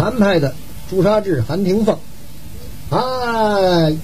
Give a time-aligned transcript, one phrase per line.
[0.00, 0.54] 参派的
[0.88, 1.94] 朱砂痣韩廷凤，
[2.88, 3.94] 哎，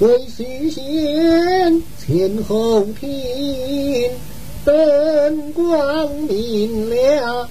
[0.00, 3.08] 为许仙前后庭，
[4.66, 7.48] 灯光明亮，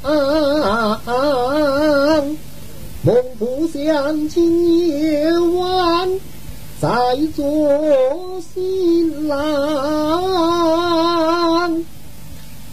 [3.02, 6.12] 梦不相今夜晚
[6.80, 6.88] 再
[7.36, 9.42] 做新郎，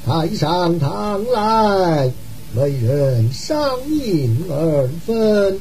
[0.05, 2.13] 台上堂来。
[2.57, 5.61] 为人赏银二分，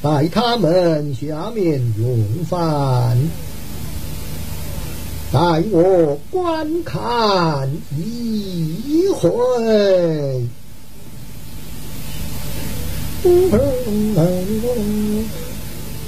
[0.00, 3.18] 待他们下面用饭，
[5.32, 9.28] 待我观看一回。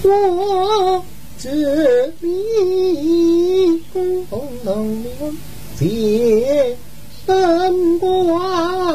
[0.05, 1.05] 我
[1.39, 3.83] 这里
[5.77, 6.77] 见
[7.27, 8.92] 灯光。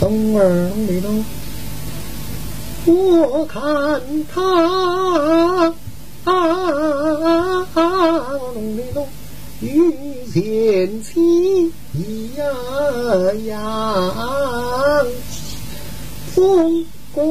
[0.00, 1.24] 咚儿咚里咚，
[2.86, 3.62] 我看
[4.34, 4.42] 他
[6.24, 6.34] 啊
[8.52, 9.08] 咚里咚，
[9.62, 12.46] 与前妻一样
[16.34, 17.26] 风光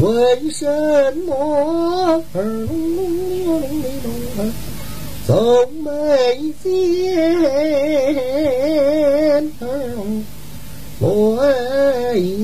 [0.01, 0.65] 为什
[1.27, 3.07] 么儿隆隆
[3.45, 4.05] 隆隆
[4.39, 4.41] 隆
[5.27, 5.31] 走
[5.85, 5.91] 眉
[6.65, 6.73] 间
[9.61, 9.63] 儿
[9.95, 10.25] 隆，
[11.01, 11.05] 为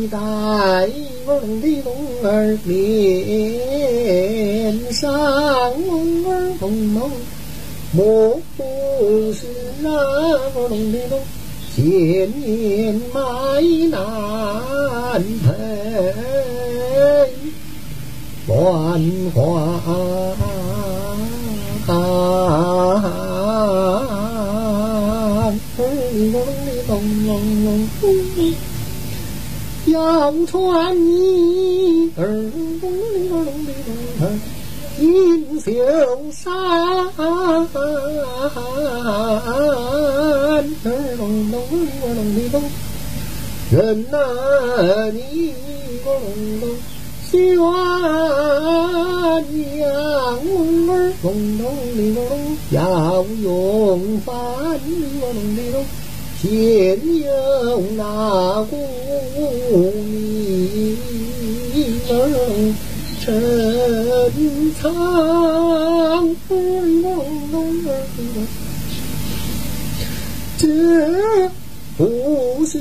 [0.09, 0.19] 待
[1.25, 1.89] 我隆的隆
[2.23, 2.27] 儿
[2.65, 2.73] 脸
[4.93, 5.03] 上
[5.87, 5.91] 隆
[6.27, 6.29] 儿
[6.61, 6.65] 隆
[6.95, 7.11] 隆，
[7.93, 8.63] 莫不
[9.33, 9.47] 是
[9.81, 9.89] 那
[10.55, 11.19] 我隆的隆。
[11.75, 11.83] 千
[12.41, 13.21] 年埋
[13.91, 13.95] 难
[15.43, 15.47] 配，
[18.97, 19.37] 万花
[29.85, 32.51] 要穿你儿
[34.99, 35.71] 锦绣
[36.33, 36.55] 衫，
[37.15, 37.67] 儿
[41.19, 41.55] 隆隆
[42.01, 42.55] 儿隆哩隆，
[43.71, 43.77] 人
[44.11, 44.17] 呐
[45.13, 45.53] 你
[46.03, 46.07] 隆
[46.61, 46.65] 隆，
[47.37, 47.45] 宣
[49.79, 51.25] 扬儿隆
[51.59, 51.63] 隆
[51.95, 52.19] 哩隆，
[52.71, 54.79] 要用饭儿
[55.21, 55.23] 隆
[55.55, 55.85] 哩隆，
[56.41, 56.49] 先
[57.21, 57.29] 有
[57.97, 58.01] 那
[58.71, 58.73] 个
[60.07, 60.09] 米
[62.09, 62.11] 儿。
[63.19, 63.33] 深
[64.81, 64.85] 藏
[66.47, 67.11] 风浓，
[70.57, 70.63] 这
[71.99, 72.79] 不是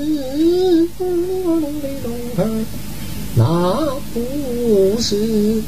[1.45, 2.07] 龙的龙
[3.37, 3.43] 那
[4.13, 4.21] 不
[5.01, 5.61] 是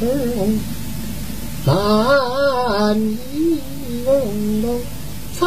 [0.00, 0.58] 龙，
[1.64, 1.74] 难
[3.34, 3.58] 以
[4.04, 4.12] 龙
[4.62, 4.66] 龙
[5.32, 5.46] 才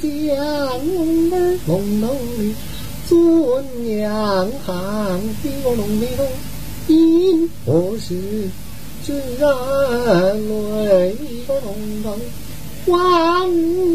[1.66, 2.54] 龙龙的。
[3.08, 3.18] 尊
[3.84, 6.20] 娘行，比我龙的龙，
[6.86, 8.08] 因何事
[9.04, 9.50] 自然
[10.48, 11.16] 泪
[11.46, 11.66] 不龙
[12.02, 12.06] 腾？
[12.86, 12.96] 望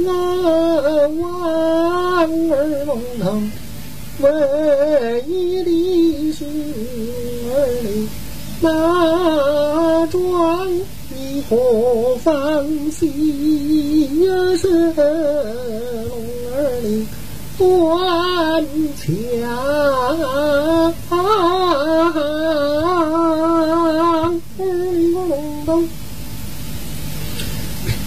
[0.06, 1.26] 儿望
[2.52, 3.52] 儿龙腾，
[4.20, 4.26] 为
[5.64, 5.70] 的
[6.34, 6.46] 是
[7.50, 7.52] 儿
[7.84, 7.86] 女
[8.62, 8.66] 那
[10.08, 10.16] 桩
[11.10, 12.32] 你何方
[12.92, 13.06] 喜
[14.26, 14.28] 呀？
[14.58, 14.64] 是
[14.94, 16.12] 龙
[16.54, 17.06] 儿哩。
[17.58, 17.62] 断
[18.96, 19.04] 墙，
[24.58, 24.60] 咚
[25.66, 25.70] 咚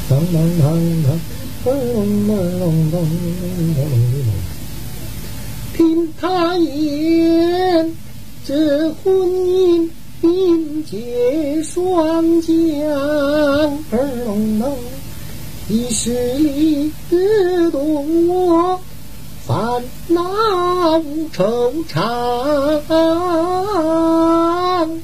[0.08, 0.62] 当当当
[1.02, 1.06] 当，
[1.64, 2.94] 咚咚咚咚咚
[10.90, 14.76] 并结双江，咚咚，
[15.68, 16.90] 一时里
[17.70, 18.80] 动我。
[19.46, 20.20] 烦恼
[21.32, 22.00] 惆怅，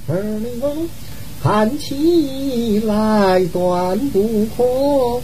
[0.08, 0.48] 儿女
[1.42, 5.20] 看起来断不可，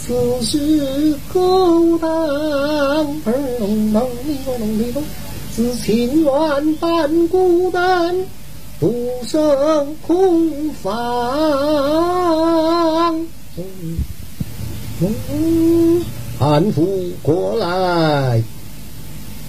[0.00, 5.02] 此时勾当儿隆隆哩隆哩隆，
[5.54, 8.14] 自情愿半孤单，
[8.78, 8.92] 独
[9.26, 10.92] 守空房。
[16.38, 18.42] 汉妇过来，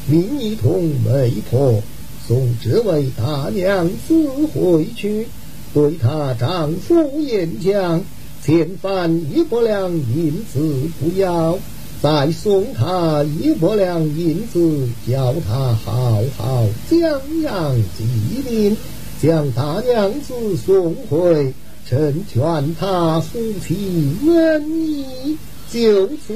[0.10, 1.82] 另一同媒婆
[2.26, 5.28] 送这位大娘子回去，
[5.74, 8.02] 对她丈夫言讲。
[8.44, 11.60] 千番一百两银子不要，
[12.02, 17.02] 再送他一百两银子，叫他好好将
[17.42, 18.06] 养祭
[18.48, 18.76] 奠，
[19.22, 21.54] 将大娘子送回，
[21.90, 25.38] 成全他夫妻恩义，
[25.72, 26.36] 就此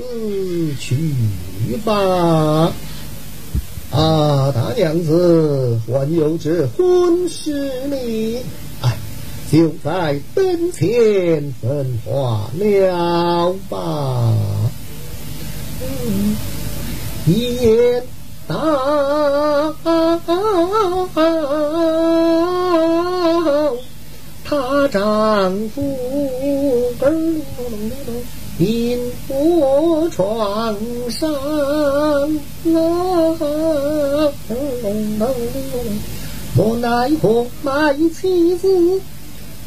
[0.80, 1.14] 去
[1.86, 2.72] 吧。
[3.92, 7.96] 啊，大娘子还有这婚事呢。
[8.82, 8.98] 哎
[9.52, 14.34] 就在灯前分化了吧。
[17.28, 18.02] 一言
[18.48, 19.76] 道，
[24.92, 25.82] 丈夫
[27.00, 27.12] 儿
[28.58, 29.00] 病
[29.30, 30.76] 卧床
[31.10, 31.32] 上，
[36.54, 39.00] 莫奈何卖妻子。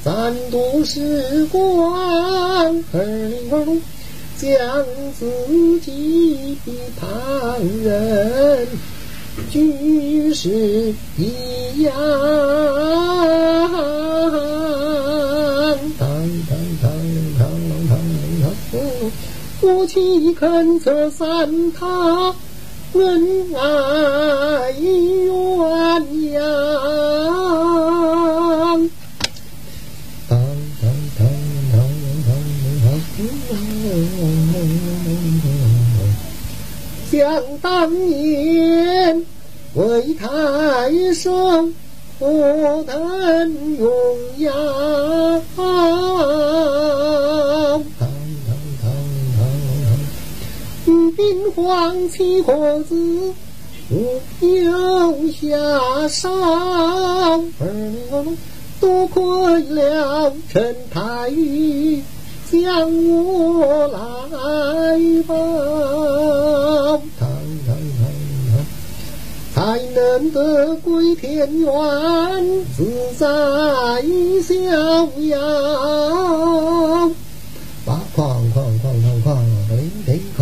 [0.05, 3.03] 三度时光，儿
[3.51, 3.81] 女
[4.37, 4.85] 将
[5.19, 8.69] 自己的旁人
[9.51, 11.95] 举世一样，
[16.25, 16.89] 当当当
[17.39, 17.43] 当
[17.87, 17.93] 当
[18.41, 18.73] 当，
[19.61, 22.35] 夫妻肯测三他
[22.95, 26.01] 恩爱鸳
[26.33, 26.41] 鸯。
[37.11, 39.23] 想当年
[39.75, 40.27] 为太
[41.15, 41.69] 守
[42.21, 43.93] 何等荣
[44.39, 44.53] 耀，
[50.87, 53.35] 与兵黄旗何子
[53.91, 56.31] 无有下少，
[58.81, 62.03] 多亏了陈太医。
[62.51, 62.63] 将
[63.09, 63.99] 我来
[65.27, 65.35] 报，
[67.19, 67.29] 堂堂堂堂，
[69.65, 71.73] 才能得归田园，
[72.77, 72.85] 自
[73.17, 73.27] 在
[74.43, 74.61] 逍
[75.23, 77.11] 遥。
[77.87, 79.27] 把哐哐哐哐哐，
[79.71, 80.39] 铃铃哐，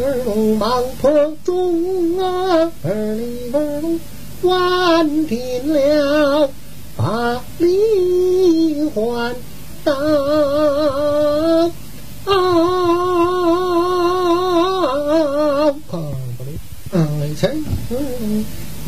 [0.00, 1.10] 儿龙忙坡
[1.44, 3.98] 中啊，二里二龙
[4.42, 6.48] 完定了，
[6.96, 9.34] 把梨还。
[9.82, 9.96] 当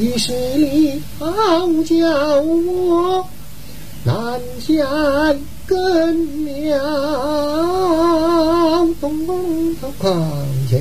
[0.01, 1.27] 一时里好
[1.85, 3.27] 叫我
[4.03, 5.37] 难下
[5.67, 6.79] 根苗。
[8.99, 10.81] 咚咚咚，况且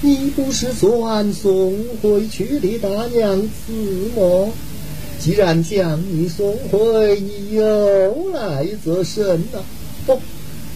[0.00, 1.72] 你不是算送
[2.02, 3.72] 回去的大娘子
[4.16, 4.50] 么？
[5.20, 7.62] 既然将你送回，你又
[8.32, 9.62] 来做甚呢？
[10.08, 10.18] 哦，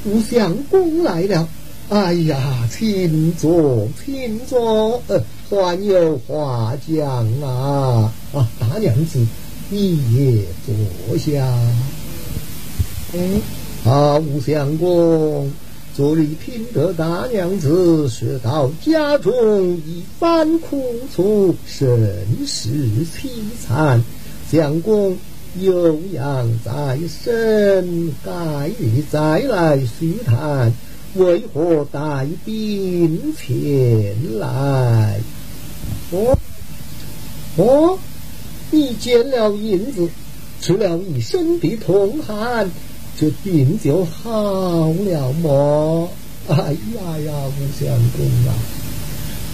[0.04, 1.48] 吴相公来了。
[1.88, 5.02] 哎呀，请坐，请坐。
[5.08, 5.20] 呃，
[5.50, 8.12] 还有话讲啊！
[8.32, 9.24] 啊，大娘子，
[9.68, 11.46] 你也坐下。
[13.12, 13.40] 嗯，
[13.84, 15.52] 啊，吴相公，
[15.94, 20.82] 昨日听得大娘子说到家中一番苦
[21.14, 21.86] 楚，甚
[22.46, 22.70] 是
[23.04, 23.28] 凄
[23.64, 24.02] 惨。
[24.50, 25.16] 相公
[25.60, 30.72] 有恙在身，改日再来叙谈。
[31.14, 35.20] 为何带兵前来？
[36.10, 36.38] 哦
[37.56, 37.98] 哦，
[38.70, 40.08] 你捡了银子，
[40.60, 42.70] 吃了一身的痛汗，
[43.18, 46.10] 这病就好了么？
[46.48, 48.54] 哎呀呀，吴相公啊，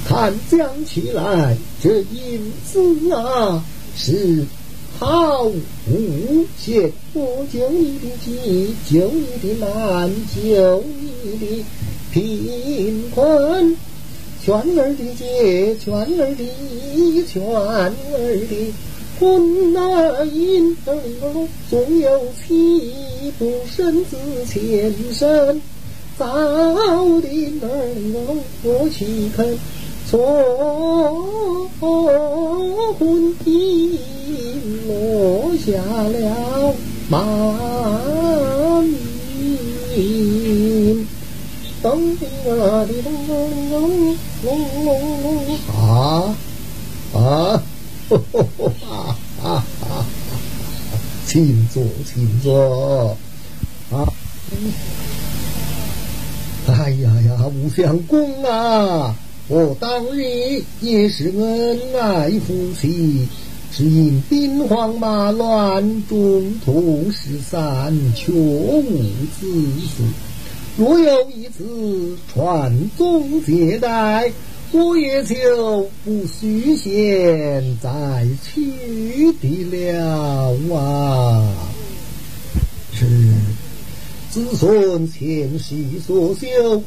[0.06, 3.64] 看讲起来，这银子啊
[3.96, 4.44] 是。
[4.98, 11.64] 好无限，我救你的急，救你的难，救你的
[12.12, 13.78] 贫困，
[14.42, 16.42] 劝儿的结，劝儿的
[16.94, 18.72] 义，劝儿的
[19.18, 20.90] 婚儿姻儿，
[21.68, 24.16] 总有妻不生子
[24.48, 25.60] 前生，
[26.18, 26.24] 早
[27.20, 27.28] 的
[27.60, 27.66] 儿
[28.62, 29.58] 我岂肯
[30.10, 30.18] 错
[32.98, 33.98] 婚姻？
[34.86, 36.74] 落下了
[37.08, 37.18] 骂
[38.82, 38.88] 名，
[39.96, 41.06] 咚滴
[41.82, 46.36] 啊滴咚咚咚咚咚咚啊
[47.14, 47.18] 啊！
[47.18, 47.62] 啊
[49.42, 50.06] 啊啊！
[51.26, 53.16] 请坐，请坐。
[53.90, 54.12] 啊！
[56.66, 59.14] 哎呀呀，吴相公啊，
[59.48, 63.26] 我当日也是恩爱夫妻，
[63.72, 68.82] 只因兵荒马乱，中途失散，却无
[69.40, 70.02] 子嗣。
[70.80, 74.32] 若有一次传宗接代。
[74.72, 81.42] 我也就不须现在取的了啊！
[82.94, 83.04] 是
[84.30, 85.74] 子孙前世
[86.06, 86.84] 所修，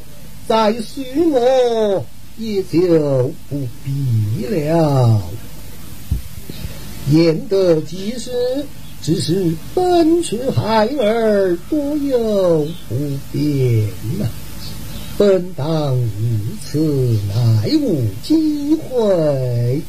[0.48, 2.06] 再许我
[2.38, 5.20] 也就不必了。
[7.10, 8.30] 言得及时，
[9.04, 12.96] 只是本是孩儿多有不
[13.30, 13.86] 便
[14.18, 14.26] 呐。
[15.18, 16.00] 本当如
[16.64, 16.78] 此，
[17.28, 19.82] 乃无机会，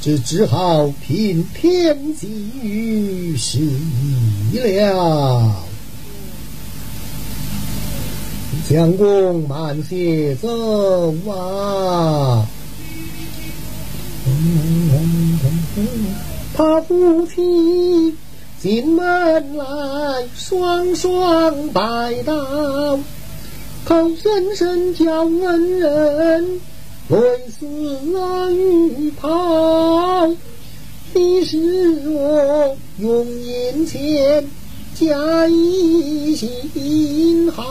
[0.00, 3.58] 只只好凭天机遇事
[4.50, 5.54] 宜了。
[8.66, 12.48] 相公慢些走啊！
[16.58, 18.16] 他夫妻
[18.60, 19.64] 进门来，
[20.34, 22.34] 双双拜倒。
[23.84, 26.60] 好先生叫恩人，
[27.10, 27.64] 为死
[28.50, 30.26] 玉袍。
[31.14, 31.56] 你是
[32.08, 34.44] 我用银钱
[34.98, 37.62] 加一新好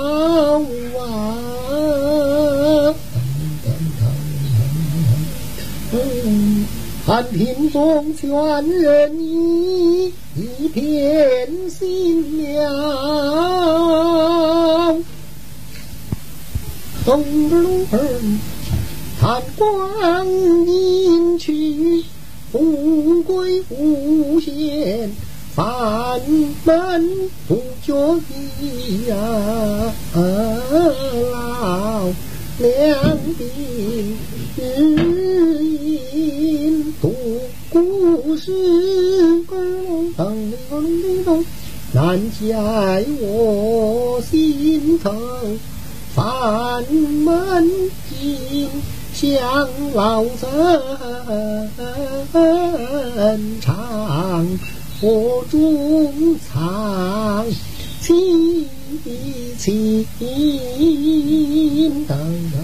[0.97, 2.95] 啊！
[7.07, 8.29] 汉庭中全
[8.67, 13.77] 人意，一片心了。
[17.05, 17.97] 咚咚咚，
[19.21, 20.27] 看光
[20.67, 22.03] 阴去，
[22.51, 25.09] 富贵无限，
[25.55, 26.19] 烦
[26.65, 28.19] 闷不觉
[28.59, 29.15] 意呀。
[31.31, 32.09] 老
[32.59, 32.99] 两
[33.37, 33.41] 鬓
[37.85, 38.51] 故事，
[39.47, 41.45] 咚咚咚咚，
[41.93, 42.55] 难解
[43.21, 45.13] 我心头。
[46.15, 47.69] 烦闷
[48.09, 48.67] 尽，
[49.13, 50.49] 向老僧
[53.61, 54.47] 唱，
[54.99, 57.45] 火中藏
[58.01, 58.65] 凄
[59.59, 60.05] 清。
[62.07, 62.57] 当当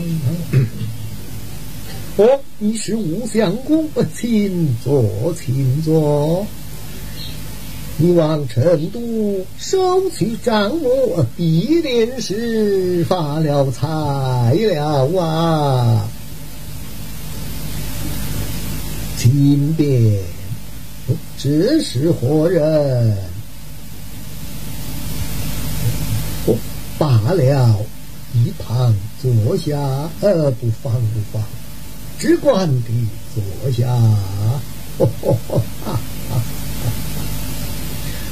[2.18, 2.26] 当！
[2.26, 6.48] 哦，你是吴相公，请坐，请坐。
[7.98, 16.08] 你往成都收取账目，必定是发了财了啊！
[19.18, 20.20] 金匾，
[21.38, 23.18] 这是何人？
[26.48, 26.56] 哦，
[26.98, 27.76] 罢了，
[28.34, 29.78] 一旁坐下，
[30.22, 31.44] 呃，不妨不妨，
[32.24, 32.90] 只管的
[33.36, 33.86] 坐下。
[34.98, 35.62] 哈哈哈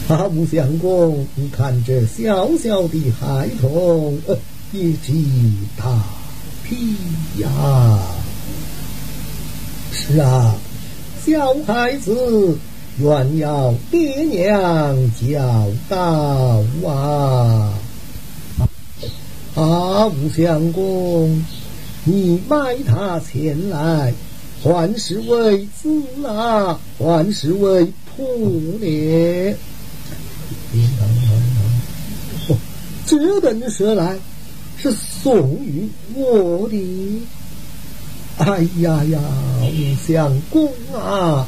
[0.07, 0.15] 哈。
[0.15, 4.17] 啊，吴相公，你看这小小的孩童，
[4.71, 5.27] 一起
[5.75, 6.05] 打
[6.63, 6.95] 屁
[7.41, 8.00] 呀！
[9.91, 10.55] 是啊，
[11.25, 12.57] 小孩子
[12.98, 17.74] 原要爹娘教导啊！
[19.55, 21.45] 啊，吴相公，
[22.03, 24.12] 你买他前来，
[24.63, 29.55] 还是为子啊，还是为仆呢？
[33.05, 34.17] 这本书来
[34.81, 37.22] 是送与我的。
[38.38, 39.20] 哎呀呀，
[39.62, 41.48] 吴相公啊，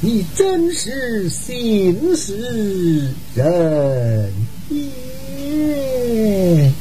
[0.00, 4.32] 你真是心识人
[4.70, 6.72] 也。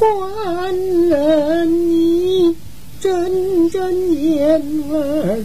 [0.00, 0.74] 官
[1.10, 2.56] 人，你
[2.98, 5.44] 真真言儿。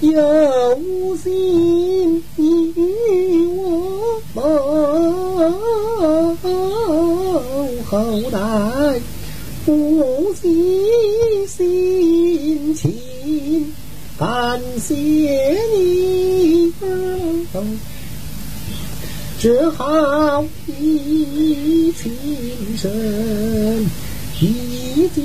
[0.00, 4.42] 有心与我谋
[7.84, 8.36] 后代，
[9.64, 13.72] 不惜心情，
[14.18, 16.72] 感谢你，
[19.42, 22.12] 只好提亲
[22.78, 22.88] 生
[24.40, 25.18] 一计。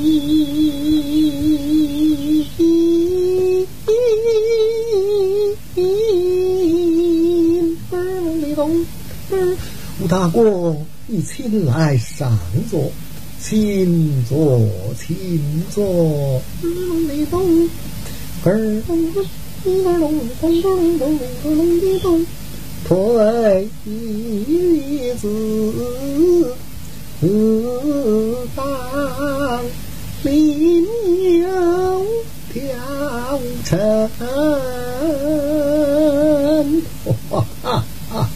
[10.10, 11.96] 大哥，你请来。
[11.98, 12.40] 上
[12.72, 12.92] 座，
[13.40, 14.60] 请坐，
[14.98, 16.42] 请坐。
[16.60, 17.70] 咚咚咚，
[18.44, 19.24] 咚咚咚，
[19.64, 22.26] 咚咚咚，咚咚咚，咚咚咚，退
[22.86, 25.28] 退一子，
[28.56, 28.62] 当
[30.24, 30.86] 领
[31.40, 31.46] 有
[32.54, 32.60] 条
[33.66, 33.78] 成。
[37.30, 38.30] 哈哈哈！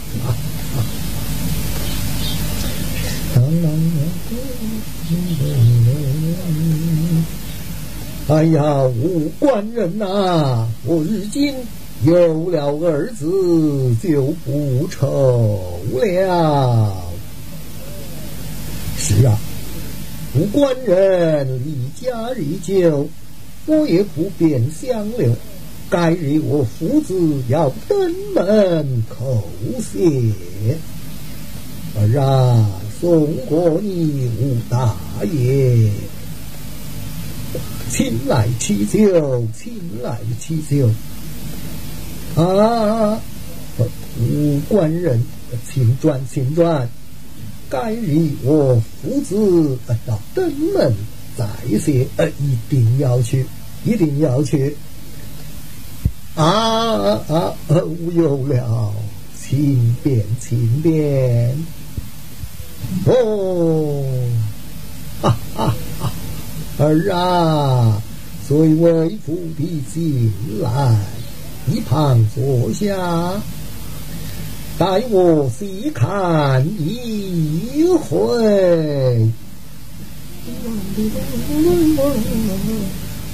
[8.28, 11.54] 哎呀，武官人呐，我如今
[12.04, 16.92] 有了儿子就不愁了。
[18.98, 19.38] 是啊，
[20.34, 23.08] 武官人离家已久，
[23.66, 25.32] 我也不便相留。
[25.88, 29.42] 该日我父子要登门叩
[29.80, 30.34] 谢，
[32.00, 32.66] 儿啊，
[33.00, 35.90] 送过你吴大爷，
[37.90, 40.88] 请来吃酒，请来吃酒。
[42.34, 43.20] 啊，
[44.18, 45.22] 武官人，
[45.70, 46.88] 请转，请转。
[47.68, 50.94] 该日我父子要登门
[51.36, 51.46] 再
[51.78, 53.46] 谢，呃，一定要去，
[53.84, 54.76] 一定要去。
[56.34, 57.54] 啊啊！
[57.68, 58.92] 无有了，
[59.38, 61.54] 请便，请便。
[63.06, 64.04] 哦，
[65.20, 66.12] 哈哈哈！
[66.78, 68.02] 儿啊，
[68.46, 70.96] 随为父弟进来，
[71.70, 73.40] 一旁坐下，
[74.78, 79.28] 待我细看一回。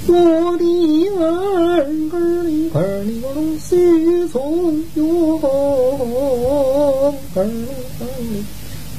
[0.07, 0.65] 我的
[1.09, 5.41] 儿儿哩儿哩个隆须从容，
[7.35, 8.43] 儿哩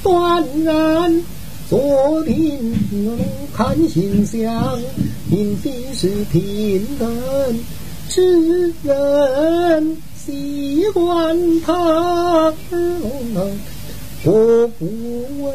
[0.03, 1.23] 断然
[1.69, 3.19] 坐定个隆
[3.57, 4.79] 看形象，
[5.29, 7.09] 并非是平等
[8.11, 12.53] 世人，习惯他
[14.25, 14.85] 我不
[15.45, 15.53] 为。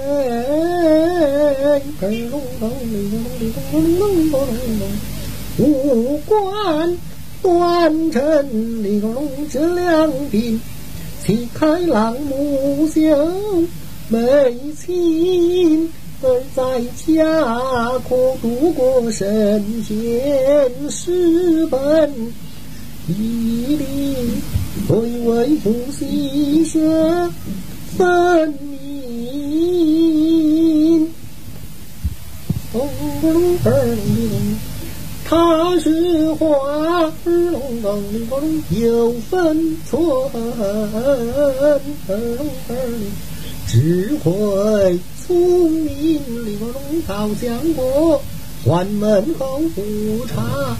[5.57, 6.97] 五官
[7.41, 8.23] 端正，
[8.83, 10.57] 玲珑这两鬓，
[11.25, 13.01] 气开朗目秀
[14.07, 15.91] 眉清，
[16.21, 22.33] 而在家可度过神仙事本，
[23.07, 23.85] 一定
[24.87, 27.29] 会为父牺牲
[27.97, 28.75] 分明。
[35.27, 42.71] 他是花儿龙当里个龙有分寸，儿龙儿
[43.67, 45.87] 智慧聪明
[46.45, 46.75] 里个龙
[47.07, 48.21] 好将过，
[48.63, 49.81] 关门后不
[50.27, 50.77] 差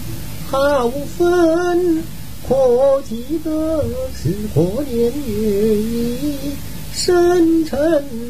[0.55, 2.01] 好分，
[2.47, 3.83] 可记得
[4.15, 6.55] 是过年月，
[6.93, 7.77] 生辰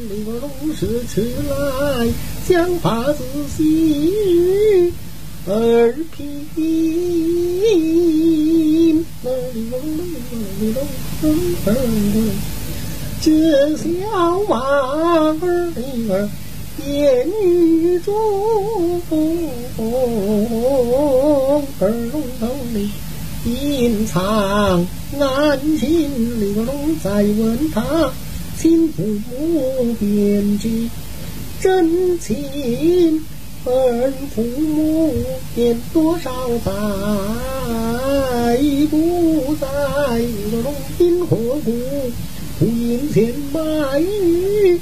[0.10, 2.08] 里个龙是迟来
[2.48, 3.24] 将发子
[3.56, 4.92] 喜。
[5.48, 6.26] 儿平，
[13.22, 13.86] 这小
[14.50, 15.38] 马儿
[16.10, 16.28] 儿
[16.84, 18.12] 言语中，
[21.80, 22.90] 儿龙头里
[23.44, 24.88] 隐藏
[25.20, 28.12] 安心里个龙再问他，
[28.58, 30.90] 亲父母便知
[31.60, 33.22] 真情。
[33.66, 35.14] 儿父母
[35.56, 36.32] 念多少
[36.64, 36.72] 载，
[38.90, 39.68] 不在
[40.52, 41.36] 个龙宾何
[41.66, 41.72] 故？
[42.58, 44.80] 不应千百与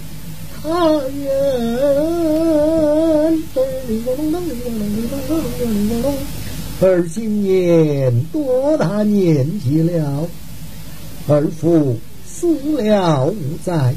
[0.61, 0.91] 他
[1.23, 1.23] 人。
[6.85, 10.27] 儿今年多大年纪了？
[11.27, 13.95] 儿父死了五载，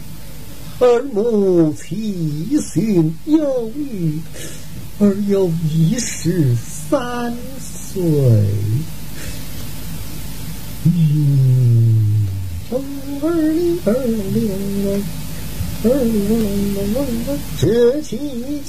[0.79, 4.19] 儿母七旬有余。
[4.99, 8.03] 儿有一十三岁，
[10.85, 12.27] 嗯，
[12.71, 12.79] 儿
[13.53, 13.93] 哩儿
[14.33, 15.03] 哩儿
[17.61, 18.19] 这期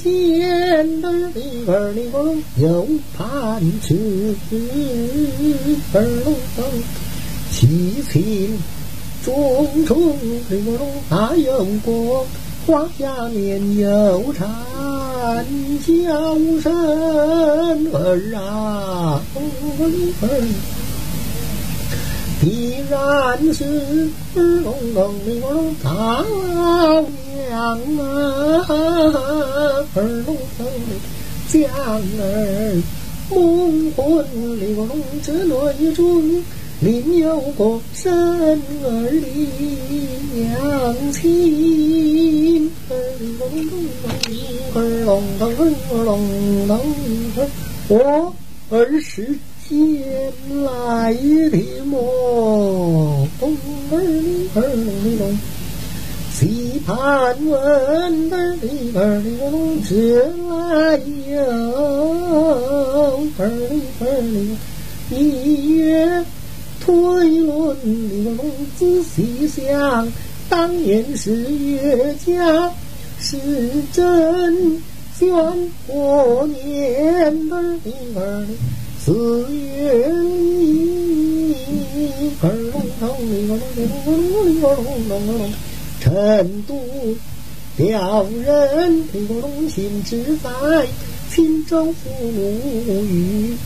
[0.02, 0.48] 间
[1.02, 2.16] 儿哩儿哩儿
[2.56, 3.94] 有盼吃，
[5.92, 6.60] 儿哩儿
[7.50, 8.56] 七情
[9.24, 10.16] 重重儿
[10.50, 10.54] 哩
[11.08, 12.24] 大有过。
[12.66, 14.46] 花下面有产
[15.86, 16.70] 娇生
[17.94, 19.22] 儿啊，
[22.40, 23.64] 依然是
[24.36, 26.24] 儿隆咚哩个隆啊，
[29.94, 30.94] 儿隆咚里，
[31.48, 31.58] 将
[32.20, 32.22] 儿
[33.30, 33.98] 梦魂
[34.60, 34.86] 留
[35.20, 36.44] 着泪中，
[36.80, 38.06] 另有个生
[38.38, 38.88] 儿的
[40.34, 40.46] 娘
[41.12, 42.94] 亲，儿
[45.04, 45.56] 隆咚哩
[45.90, 46.04] 个儿
[46.68, 46.70] 咚，
[47.88, 48.32] 我
[48.70, 49.36] 儿时。
[49.68, 50.32] 天
[50.64, 53.28] 来的么？
[53.38, 53.54] 咚
[53.90, 55.38] 儿哩儿隆哩隆，
[56.32, 56.96] 细盘
[57.46, 58.08] 问儿
[58.62, 59.92] 哩儿哩隆，这
[60.48, 60.98] 来
[61.30, 61.36] 有
[63.38, 64.56] 儿哩儿哩
[65.10, 66.24] 一月。
[66.80, 66.94] 推
[67.40, 68.40] 论里个龙
[68.78, 70.10] 仔细想，
[70.48, 72.72] 当年是岳家
[73.20, 73.36] 是
[73.92, 74.80] 真
[75.18, 75.28] 选
[75.86, 78.46] 过年儿的儿
[79.08, 81.64] 子曰：“礼，
[82.42, 83.14] 尔龙腾，尔
[83.48, 85.48] 龙腾，尔龙腾，尔龙腾，尔龙。
[85.98, 86.76] 成都
[87.78, 90.86] 两人同心之在，
[91.30, 92.10] 心中富
[93.02, 93.56] 裕，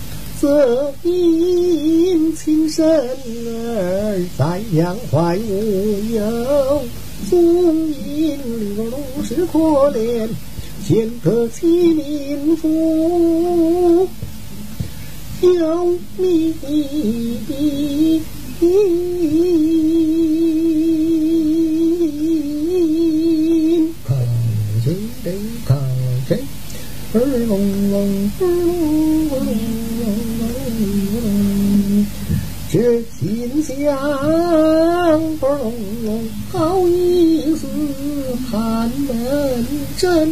[0.41, 6.83] 则阴，亲生儿在阳怀无忧。
[7.29, 8.39] 中阴，
[8.79, 9.59] 尔龙是可
[9.91, 10.29] 怜，
[10.87, 14.07] 见得其民富。”
[15.43, 16.69] 有你的
[24.07, 24.17] 看
[24.85, 24.87] 谁
[25.67, 25.77] 看
[26.29, 26.39] 谁
[27.15, 27.59] 耳聋
[27.91, 27.97] 聋
[28.39, 28.47] 耳
[29.31, 29.47] 聋
[29.99, 30.45] 聋聋聋
[31.67, 32.15] 聋
[32.71, 33.03] 却
[36.53, 37.67] 好一似
[38.51, 38.91] 寒
[39.97, 40.31] 真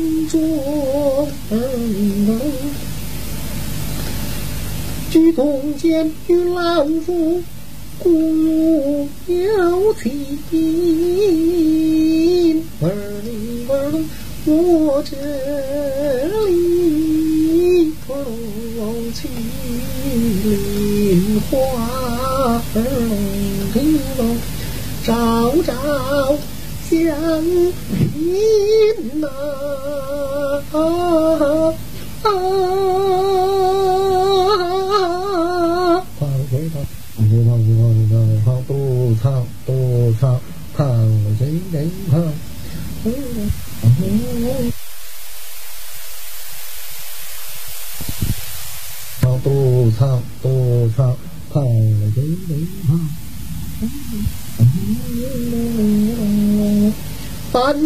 [5.10, 7.42] 举铜剑与老夫
[7.98, 8.12] 共
[9.26, 10.08] 有情，
[12.80, 12.86] 儿
[13.68, 13.92] 儿
[14.46, 15.16] 我这
[16.46, 19.28] 里不隆起
[20.44, 20.48] 莲
[21.50, 21.50] 花。
[22.76, 22.78] 儿
[23.74, 23.82] 龙
[24.16, 24.20] 龙，
[25.04, 25.10] 朝
[25.62, 25.68] 朝
[26.88, 26.94] 相
[28.16, 28.30] 迎
[29.20, 29.26] 呐！
[30.70, 30.74] 啊
[32.22, 32.28] 啊！
[41.50, 42.32] để để hơn
[49.22, 51.16] sao tu sao tu sao
[51.54, 52.56] thầy là để để
[52.88, 53.06] hơn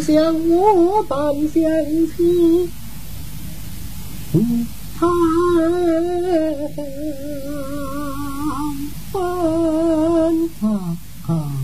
[0.07, 2.35] xiang ngô bàn xiang phi
[4.35, 4.41] ừ.
[4.95, 5.09] ha
[9.15, 9.29] ha
[10.61, 10.79] ha
[11.27, 11.64] ha.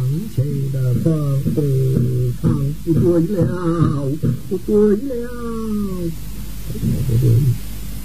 [1.03, 1.11] 唱
[1.55, 1.61] 不
[2.39, 4.11] 唱不对了
[4.49, 5.29] 不对了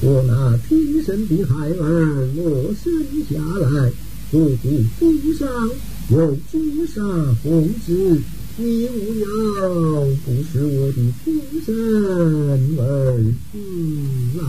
[0.00, 2.90] 我那天生的孩儿我生
[3.28, 3.92] 下来
[4.30, 4.56] 我的
[4.98, 5.46] 心上
[6.10, 7.02] 有朱砂
[7.42, 8.22] 红痣
[8.56, 11.68] 你无恙不是我的亲生
[12.78, 12.80] 儿
[13.52, 14.42] 子啊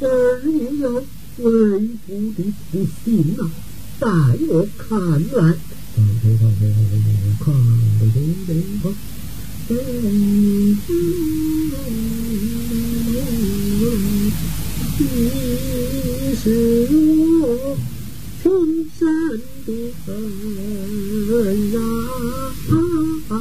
[0.00, 1.04] 儿女有泪
[1.36, 3.50] 不的不行呐
[4.00, 4.08] 大
[4.48, 5.54] 我看来
[5.94, 6.48] 看不破
[7.38, 7.52] 看
[7.98, 8.14] 不破
[8.48, 8.88] 悲看
[9.68, 9.76] 好
[10.80, 10.88] 喜
[13.12, 13.28] 也好
[14.98, 15.02] 你
[16.34, 16.44] 是
[17.42, 17.44] 我
[18.42, 18.42] 穷
[18.98, 19.00] 山
[19.66, 19.68] 恶
[20.06, 20.08] 水
[21.70, 21.76] 呀
[23.28, 23.32] 啊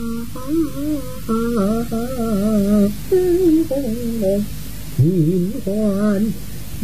[4.98, 5.00] 呼
[5.64, 5.68] 唤
[6.82, 6.84] 你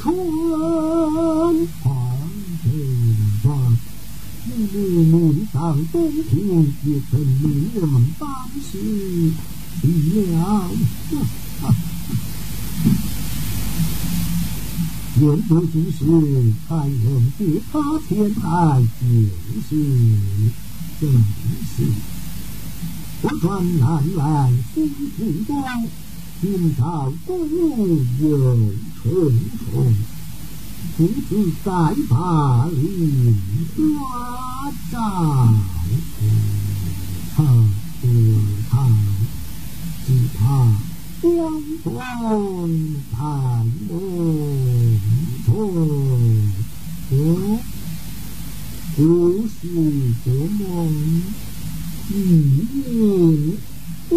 [0.00, 0.02] 春。
[5.10, 5.56] 路上
[5.92, 6.26] 冬天
[6.84, 8.27] 也曾令人们担
[8.62, 9.34] 心
[10.32, 10.36] 了。
[15.20, 15.98] 愿得今时
[16.68, 17.04] 才能
[17.36, 17.40] 别
[17.72, 18.08] 他前
[18.40, 18.46] 来
[19.00, 19.02] 见
[19.68, 19.70] 信，
[21.00, 21.74] 真是
[23.22, 23.82] 我转南
[24.14, 24.76] 来西
[25.16, 25.50] 平光，
[26.40, 28.28] 今朝公务又
[29.02, 29.04] 重
[29.72, 29.96] 重。
[30.96, 31.30] 公子
[31.64, 31.68] 在
[32.08, 32.72] 巴黎
[33.76, 34.94] 花照，
[38.00, 38.08] 他不
[38.70, 38.72] 他
[40.06, 40.08] 只
[40.38, 40.40] 怕
[41.22, 41.24] 江
[42.20, 42.26] 东
[43.10, 43.16] 太
[43.88, 43.90] 浓
[45.44, 45.48] 重，
[47.10, 47.16] 我
[48.96, 49.00] 不
[49.48, 49.52] 是
[50.24, 50.26] 做
[50.58, 50.60] 梦，
[52.10, 52.12] 一
[52.74, 52.78] 念
[54.08, 54.10] 不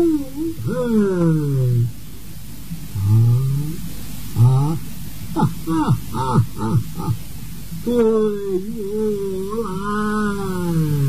[0.61, 0.65] 疼
[2.95, 2.97] 啊
[4.37, 4.39] 啊！
[5.33, 5.69] 哈哈
[6.11, 6.13] 哈
[6.95, 6.97] 哈！
[7.83, 7.87] 对
[8.77, 8.79] 我
[9.63, 11.00] 来。